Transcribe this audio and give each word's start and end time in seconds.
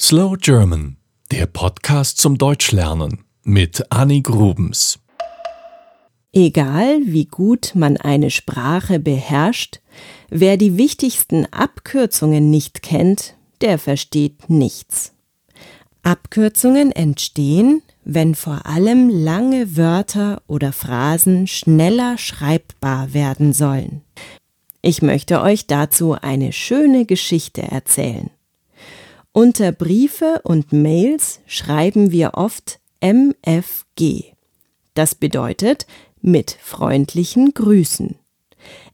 Slow 0.00 0.36
German, 0.36 0.96
der 1.30 1.46
Podcast 1.46 2.18
zum 2.18 2.36
Deutschlernen 2.36 3.24
mit 3.44 3.92
Annie 3.92 4.22
Grubens. 4.22 4.98
Egal 6.32 6.98
wie 7.04 7.26
gut 7.26 7.72
man 7.76 7.96
eine 7.96 8.30
Sprache 8.30 8.98
beherrscht, 8.98 9.80
wer 10.30 10.56
die 10.56 10.76
wichtigsten 10.76 11.46
Abkürzungen 11.52 12.50
nicht 12.50 12.82
kennt, 12.82 13.36
der 13.60 13.78
versteht 13.78 14.50
nichts. 14.50 15.12
Abkürzungen 16.02 16.90
entstehen, 16.90 17.80
wenn 18.04 18.34
vor 18.34 18.66
allem 18.66 19.08
lange 19.08 19.76
Wörter 19.76 20.42
oder 20.48 20.72
Phrasen 20.72 21.46
schneller 21.46 22.18
schreibbar 22.18 23.14
werden 23.14 23.52
sollen. 23.52 24.02
Ich 24.82 25.02
möchte 25.02 25.40
euch 25.40 25.68
dazu 25.68 26.14
eine 26.20 26.52
schöne 26.52 27.06
Geschichte 27.06 27.62
erzählen. 27.62 28.30
Unter 29.36 29.72
Briefe 29.72 30.42
und 30.44 30.72
Mails 30.72 31.40
schreiben 31.48 32.12
wir 32.12 32.34
oft 32.34 32.78
MFG. 33.00 34.26
Das 34.94 35.16
bedeutet 35.16 35.88
mit 36.22 36.56
freundlichen 36.62 37.52
Grüßen. 37.52 38.14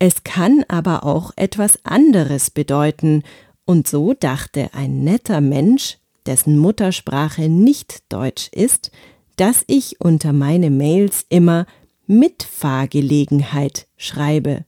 Es 0.00 0.24
kann 0.24 0.64
aber 0.66 1.04
auch 1.04 1.30
etwas 1.36 1.78
anderes 1.84 2.50
bedeuten, 2.50 3.22
und 3.64 3.86
so 3.86 4.12
dachte 4.12 4.70
ein 4.72 5.04
netter 5.04 5.40
Mensch, 5.40 5.98
dessen 6.26 6.58
Muttersprache 6.58 7.48
nicht 7.48 8.02
Deutsch 8.12 8.48
ist, 8.50 8.90
dass 9.36 9.62
ich 9.68 10.00
unter 10.00 10.32
meine 10.32 10.70
Mails 10.70 11.24
immer 11.28 11.64
Mitfahrgelegenheit 12.08 13.86
schreibe. 13.96 14.64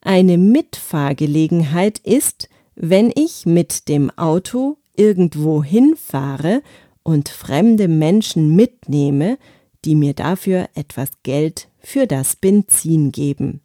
Eine 0.00 0.36
Mitfahrgelegenheit 0.36 2.00
ist, 2.00 2.48
wenn 2.76 3.12
ich 3.14 3.46
mit 3.46 3.88
dem 3.88 4.10
Auto 4.10 4.76
irgendwo 4.96 5.62
hinfahre 5.62 6.62
und 7.02 7.28
fremde 7.28 7.88
Menschen 7.88 8.54
mitnehme, 8.56 9.38
die 9.84 9.94
mir 9.94 10.14
dafür 10.14 10.68
etwas 10.74 11.10
Geld 11.22 11.68
für 11.78 12.06
das 12.06 12.36
Benzin 12.36 13.12
geben. 13.12 13.60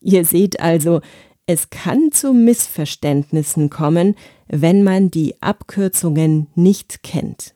Ihr 0.00 0.24
seht 0.24 0.60
also, 0.60 1.00
es 1.46 1.70
kann 1.70 2.12
zu 2.12 2.32
Missverständnissen 2.32 3.70
kommen, 3.70 4.16
wenn 4.48 4.82
man 4.82 5.10
die 5.10 5.40
Abkürzungen 5.42 6.48
nicht 6.54 7.02
kennt. 7.02 7.54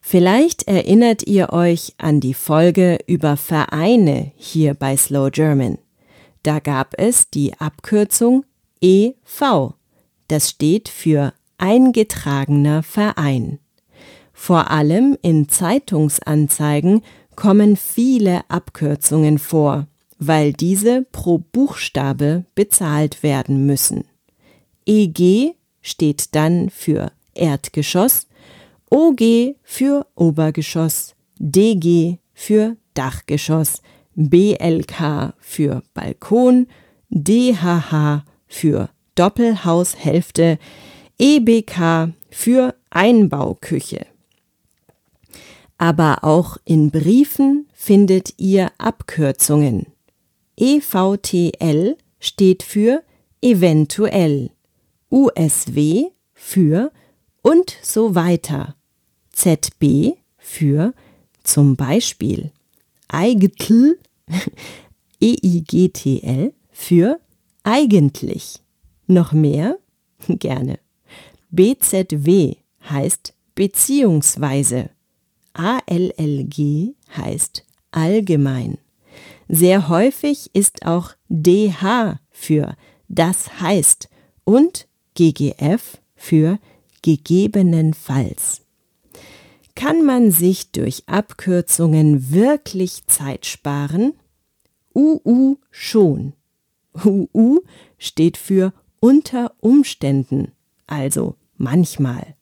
Vielleicht 0.00 0.66
erinnert 0.66 1.26
ihr 1.26 1.52
euch 1.52 1.94
an 1.98 2.20
die 2.20 2.34
Folge 2.34 2.98
über 3.06 3.36
Vereine 3.36 4.32
hier 4.36 4.74
bei 4.74 4.96
Slow 4.96 5.30
German. 5.30 5.78
Da 6.42 6.58
gab 6.58 6.94
es 6.98 7.30
die 7.30 7.54
Abkürzung 7.58 8.44
EV. 8.80 9.74
Das 10.32 10.48
steht 10.48 10.88
für 10.88 11.34
eingetragener 11.58 12.82
Verein. 12.82 13.58
Vor 14.32 14.70
allem 14.70 15.14
in 15.20 15.50
Zeitungsanzeigen 15.50 17.02
kommen 17.36 17.76
viele 17.76 18.40
Abkürzungen 18.48 19.38
vor, 19.38 19.88
weil 20.18 20.54
diese 20.54 21.02
pro 21.12 21.36
Buchstabe 21.36 22.46
bezahlt 22.54 23.22
werden 23.22 23.66
müssen. 23.66 24.04
EG 24.86 25.52
steht 25.82 26.34
dann 26.34 26.70
für 26.70 27.12
Erdgeschoss, 27.34 28.26
OG 28.88 29.56
für 29.62 30.06
Obergeschoss, 30.14 31.14
DG 31.38 32.16
für 32.32 32.78
Dachgeschoss, 32.94 33.82
BLK 34.14 35.34
für 35.40 35.82
Balkon, 35.92 36.68
DHH 37.10 38.24
für 38.46 38.88
Doppelhaushälfte, 39.14 40.58
EBK 41.18 42.12
für 42.30 42.74
Einbauküche. 42.90 44.06
Aber 45.78 46.22
auch 46.22 46.56
in 46.64 46.90
Briefen 46.90 47.68
findet 47.74 48.34
ihr 48.38 48.70
Abkürzungen. 48.78 49.86
EVTL 50.56 51.96
steht 52.20 52.62
für 52.62 53.02
eventuell, 53.40 54.50
USW 55.10 56.06
für 56.32 56.92
und 57.42 57.76
so 57.82 58.14
weiter, 58.14 58.76
ZB 59.32 60.14
für 60.38 60.94
zum 61.42 61.76
Beispiel, 61.76 62.52
Eigtl, 63.08 63.98
EIGTL 65.22 66.52
für 66.70 67.20
eigentlich. 67.64 68.61
Noch 69.12 69.32
mehr? 69.32 69.78
Gerne. 70.26 70.78
BZW 71.50 72.56
heißt 72.88 73.34
beziehungsweise. 73.54 74.88
ALLG 75.52 76.94
heißt 77.14 77.66
allgemein. 77.90 78.78
Sehr 79.48 79.90
häufig 79.90 80.48
ist 80.54 80.86
auch 80.86 81.10
DH 81.28 82.20
für 82.30 82.74
das 83.08 83.60
heißt 83.60 84.08
und 84.44 84.88
GGF 85.14 85.98
für 86.14 86.58
gegebenenfalls. 87.02 88.62
Kann 89.74 90.06
man 90.06 90.30
sich 90.30 90.70
durch 90.72 91.02
Abkürzungen 91.06 92.30
wirklich 92.30 93.06
Zeit 93.08 93.44
sparen? 93.44 94.14
UU 94.94 95.56
schon. 95.70 96.32
UU 96.94 97.60
steht 97.98 98.36
für 98.36 98.72
unter 99.02 99.52
Umständen, 99.58 100.52
also 100.86 101.34
manchmal. 101.56 102.36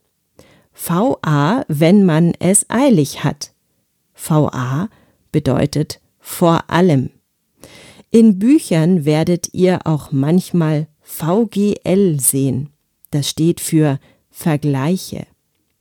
VA, 0.75 1.65
wenn 1.69 2.05
man 2.05 2.35
es 2.39 2.69
eilig 2.69 3.25
hat. 3.25 3.53
VA 4.15 4.91
bedeutet 5.33 6.01
vor 6.19 6.65
allem. 6.69 7.11
In 8.11 8.39
Büchern 8.39 9.07
werdet 9.07 9.55
ihr 9.55 9.87
auch 9.87 10.13
manchmal 10.13 10.87
VGL 11.01 12.21
sehen. 12.21 12.69
Das 13.11 13.31
steht 13.31 13.61
für 13.61 13.99
Vergleiche. 14.31 15.27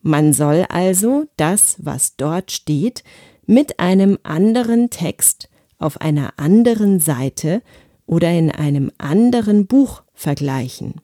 Man 0.02 0.32
soll 0.32 0.66
also 0.70 1.26
das, 1.36 1.76
was 1.80 2.16
dort 2.16 2.52
steht, 2.52 3.04
mit 3.46 3.82
einem 3.82 4.18
anderen 4.24 4.90
Text 4.90 5.50
auf 5.78 6.00
einer 6.00 6.34
anderen 6.38 7.02
Seite 7.02 7.62
oder 8.10 8.32
in 8.32 8.50
einem 8.50 8.92
anderen 8.98 9.68
Buch 9.68 10.02
vergleichen. 10.16 10.96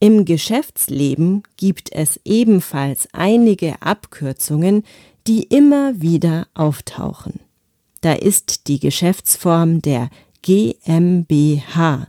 Im 0.00 0.24
Geschäftsleben 0.24 1.42
gibt 1.58 1.92
es 1.92 2.18
ebenfalls 2.24 3.08
einige 3.12 3.80
Abkürzungen, 3.82 4.84
die 5.26 5.42
immer 5.42 6.00
wieder 6.00 6.46
auftauchen. 6.54 7.40
Da 8.00 8.14
ist 8.14 8.68
die 8.68 8.80
Geschäftsform 8.80 9.82
der 9.82 10.08
GmbH, 10.40 12.08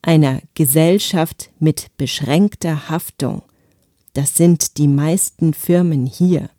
einer 0.00 0.40
Gesellschaft 0.54 1.50
mit 1.58 1.88
beschränkter 1.96 2.88
Haftung. 2.88 3.42
Das 4.12 4.36
sind 4.36 4.78
die 4.78 4.88
meisten 4.88 5.54
Firmen 5.54 6.06
hier. 6.06 6.50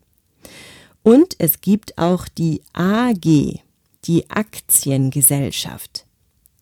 Und 1.04 1.36
es 1.40 1.62
gibt 1.62 1.98
auch 1.98 2.28
die 2.28 2.62
AG, 2.74 3.62
die 4.04 4.30
Aktiengesellschaft. 4.30 6.07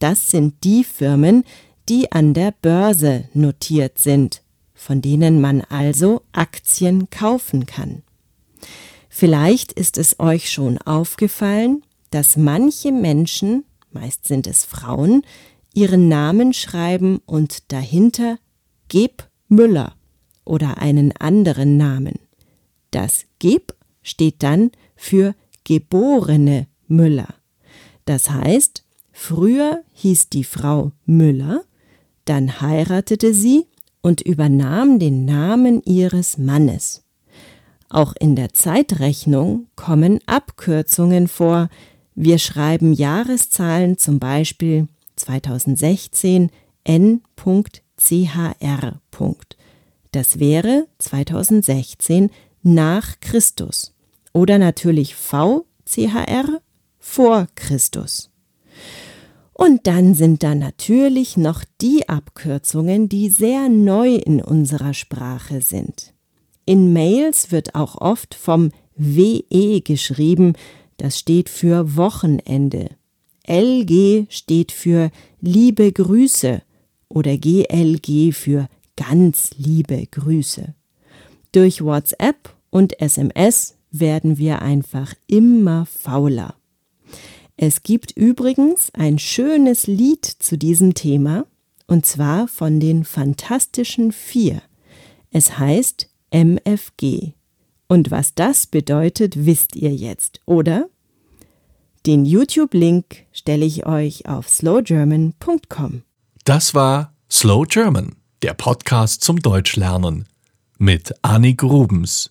Das 0.08 0.30
sind 0.30 0.64
die 0.64 0.84
Firmen, 0.84 1.44
die 1.90 2.12
an 2.12 2.36
der 2.36 2.54
Börse 2.62 3.28
notiert 3.34 3.98
sind, 3.98 4.44
von 4.76 5.02
denen 5.02 5.42
man 5.42 5.62
also 5.62 6.22
Aktien 6.32 7.10
kaufen 7.10 7.66
kann. 7.66 8.04
Vielleicht 9.10 9.72
ist 9.72 9.98
es 9.98 10.20
euch 10.20 10.52
schon 10.52 10.78
aufgefallen, 10.78 11.82
dass 12.12 12.38
manche 12.38 12.92
Menschen, 12.92 13.66
meist 13.90 14.28
sind 14.28 14.46
es 14.46 14.64
Frauen, 14.64 15.24
ihren 15.74 16.08
Namen 16.08 16.54
schreiben 16.54 17.20
und 17.26 17.72
dahinter 17.72 18.38
Geb 18.90 19.28
Müller 19.48 19.96
oder 20.44 20.78
einen 20.78 21.14
anderen 21.18 21.78
Namen. 21.78 22.20
Das 22.92 23.26
Geb 23.40 23.74
steht 24.04 24.44
dann 24.44 24.70
für 24.96 25.34
geborene 25.64 26.68
Müller. 26.88 27.34
Das 28.06 28.30
heißt, 28.30 28.85
früher 29.16 29.82
hieß 29.94 30.30
die 30.30 30.44
Frau 30.44 30.92
Müller, 31.06 31.64
dann 32.26 32.60
heiratete 32.60 33.34
sie 33.34 33.66
und 34.02 34.22
übernahm 34.22 35.00
den 35.00 35.26
Namen 35.26 35.82
ihres 35.84 36.38
Mannes. 36.38 37.04
Auch 37.90 38.14
in 38.20 38.36
der 38.36 38.54
Zeitrechnung 38.54 39.68
kommen 39.76 40.20
Abkürzungen 40.26 41.28
vor. 41.28 41.70
Wir 42.14 42.40
schreiben 42.40 42.94
Jahreszahlen 42.94 43.98
zum 43.98 44.20
Beispiel 44.20 44.90
2016 45.16 46.52
n.chr. 46.84 47.72
Das 50.12 50.40
wäre 50.40 50.88
2016 51.00 52.32
nach 52.64 53.20
Christus 53.22 53.94
oder 54.34 54.58
natürlich 54.58 55.16
VCHR 55.16 56.62
vor 57.00 57.48
Christus. 57.56 58.35
Und 59.58 59.88
dann 59.88 60.16
sind 60.16 60.44
da 60.44 60.54
natürlich 60.54 61.38
noch 61.38 61.64
die 61.80 62.10
Abkürzungen, 62.10 63.08
die 63.08 63.30
sehr 63.30 63.70
neu 63.70 64.16
in 64.16 64.42
unserer 64.42 64.94
Sprache 64.94 65.62
sind. 65.62 66.14
In 66.66 66.92
Mails 66.92 67.54
wird 67.54 67.74
auch 67.74 67.96
oft 68.02 68.36
vom 68.36 68.72
WE 68.98 69.80
geschrieben, 69.80 70.54
das 70.98 71.18
steht 71.18 71.48
für 71.48 71.96
Wochenende. 71.96 72.90
LG 73.48 74.26
steht 74.30 74.74
für 74.74 75.10
liebe 75.40 75.90
Grüße 75.94 76.62
oder 77.08 77.38
GLG 77.38 78.34
für 78.34 78.68
ganz 78.98 79.52
liebe 79.58 80.06
Grüße. 80.06 80.76
Durch 81.54 81.82
WhatsApp 81.82 82.54
und 82.72 83.00
SMS 83.00 83.78
werden 83.90 84.38
wir 84.38 84.62
einfach 84.62 85.14
immer 85.28 85.86
fauler. 85.86 86.56
Es 87.58 87.84
gibt 87.84 88.12
übrigens 88.12 88.90
ein 88.94 89.18
schönes 89.18 89.88
Lied 89.88 90.26
zu 90.26 90.58
diesem 90.58 90.94
Thema, 90.94 91.46
und 91.88 92.06
zwar 92.06 92.48
von 92.48 92.80
den 92.80 93.06
Fantastischen 93.06 94.12
Vier. 94.12 94.62
Es 95.32 95.58
heißt 95.58 96.10
MFG. 96.32 97.34
Und 97.88 98.12
was 98.12 98.36
das 98.36 98.68
bedeutet, 98.68 99.46
wisst 99.46 99.76
ihr 99.76 99.94
jetzt, 99.94 100.42
oder? 100.46 100.90
Den 102.06 102.26
YouTube-Link 102.26 103.26
stelle 103.32 103.66
ich 103.66 103.86
euch 103.86 104.28
auf 104.28 104.50
slowgerman.com. 104.50 106.04
Das 106.44 106.76
war 106.76 107.14
Slow 107.32 107.66
German, 107.68 108.16
der 108.42 108.54
Podcast 108.54 109.24
zum 109.24 109.40
Deutschlernen 109.40 110.28
mit 110.78 111.14
Annik 111.22 111.60
Grubens. 111.60 112.30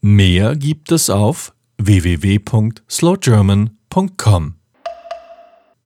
Mehr 0.00 0.56
gibt 0.56 0.90
es 0.90 1.10
auf 1.10 1.52
www.slowgerman.com 1.78 3.83
www.ftf.com. 3.94 4.63